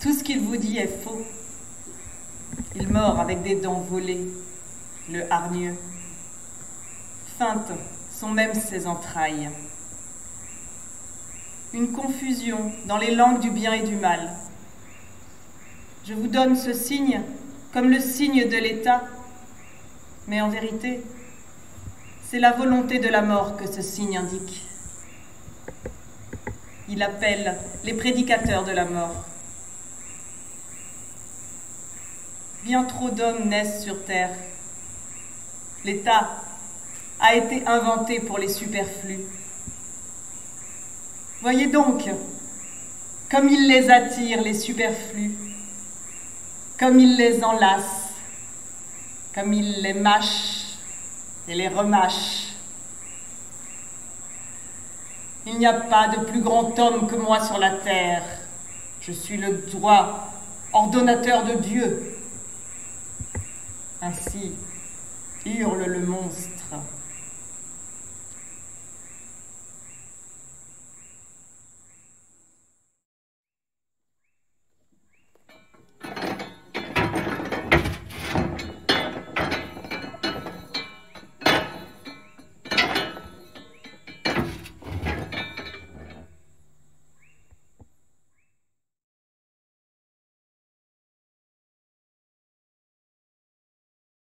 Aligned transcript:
Tout 0.00 0.12
ce 0.12 0.22
qu'il 0.22 0.40
vous 0.40 0.56
dit 0.56 0.78
est 0.78 1.02
faux. 1.02 1.20
Il 2.76 2.88
mord 2.88 3.18
avec 3.18 3.42
des 3.42 3.56
dents 3.56 3.80
volées, 3.80 4.28
le 5.10 5.30
hargneux. 5.30 5.74
Feintes 7.36 7.72
sont 8.12 8.30
même 8.30 8.54
ses 8.54 8.86
entrailles. 8.86 9.50
Une 11.72 11.92
confusion 11.92 12.72
dans 12.86 12.96
les 12.96 13.14
langues 13.14 13.40
du 13.40 13.50
bien 13.50 13.72
et 13.72 13.82
du 13.82 13.96
mal. 13.96 14.30
Je 16.08 16.14
vous 16.14 16.28
donne 16.28 16.56
ce 16.56 16.72
signe 16.72 17.20
comme 17.74 17.90
le 17.90 18.00
signe 18.00 18.48
de 18.48 18.56
l'État, 18.56 19.04
mais 20.26 20.40
en 20.40 20.48
vérité, 20.48 21.02
c'est 22.30 22.38
la 22.38 22.52
volonté 22.52 22.98
de 22.98 23.08
la 23.08 23.20
mort 23.20 23.58
que 23.58 23.70
ce 23.70 23.82
signe 23.82 24.16
indique. 24.16 24.64
Il 26.88 27.02
appelle 27.02 27.58
les 27.84 27.92
prédicateurs 27.92 28.64
de 28.64 28.70
la 28.70 28.86
mort. 28.86 29.22
Bien 32.64 32.84
trop 32.84 33.10
d'hommes 33.10 33.46
naissent 33.46 33.82
sur 33.82 34.02
Terre. 34.06 34.34
L'État 35.84 36.42
a 37.20 37.34
été 37.34 37.66
inventé 37.66 38.20
pour 38.20 38.38
les 38.38 38.48
superflus. 38.48 39.26
Voyez 41.42 41.66
donc 41.66 42.08
comme 43.30 43.50
il 43.50 43.68
les 43.68 43.90
attire, 43.90 44.40
les 44.40 44.54
superflus, 44.54 45.47
comme 46.78 47.00
il 47.00 47.16
les 47.16 47.42
enlace, 47.42 48.12
comme 49.34 49.52
il 49.52 49.82
les 49.82 49.94
mâche 49.94 50.76
et 51.48 51.54
les 51.54 51.68
remâche. 51.68 52.54
Il 55.46 55.58
n'y 55.58 55.66
a 55.66 55.72
pas 55.72 56.08
de 56.08 56.24
plus 56.24 56.40
grand 56.40 56.78
homme 56.78 57.08
que 57.08 57.16
moi 57.16 57.44
sur 57.44 57.58
la 57.58 57.70
terre. 57.70 58.22
Je 59.00 59.12
suis 59.12 59.38
le 59.38 59.64
droit 59.70 60.30
ordonnateur 60.72 61.44
de 61.44 61.54
Dieu. 61.54 62.16
Ainsi 64.00 64.52
hurle 65.44 65.84
le 65.84 66.00
monstre. 66.00 66.57